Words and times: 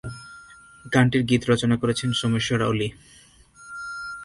গানটির 0.93 1.23
গীত 1.23 1.41
রচনা 1.49 1.75
করেছেন 1.77 2.09
সোমেশ্বর 2.11 2.59
অলি। 2.61 2.89